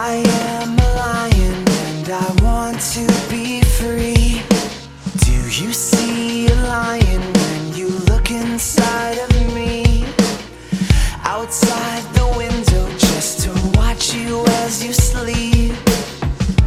[0.00, 0.22] I
[0.62, 4.42] am a lion and I want to be free
[5.26, 10.06] Do you see a lion when you look inside of me?
[11.24, 15.74] Outside the window just to watch you as you sleep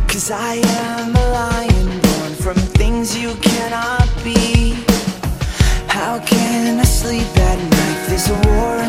[0.10, 4.74] Cause I am a lion born from things you cannot be
[5.88, 8.08] How can I sleep at night?
[8.10, 8.81] There's a war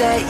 [0.00, 0.29] that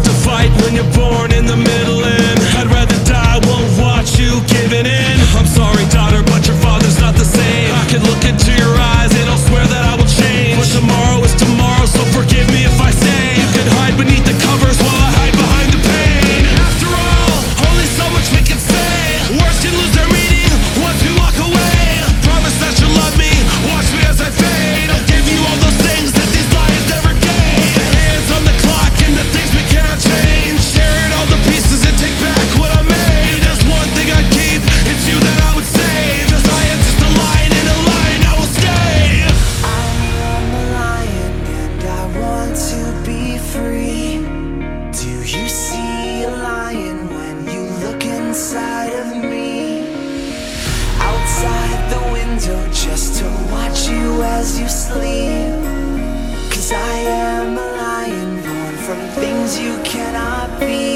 [0.00, 4.18] start to fight when you're born in the middle and I'd rather die, won't watch
[4.18, 4.99] you giving in.
[54.60, 55.56] you sleep.
[56.52, 60.89] Cause I am a lion born from things you cannot be.